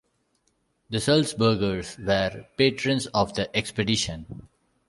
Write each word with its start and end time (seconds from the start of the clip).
The 0.89 0.97
Sulzbergers 0.97 2.03
were 2.03 2.47
patrons 2.57 3.05
of 3.13 3.35
the 3.35 3.55
expedition. 3.55 4.47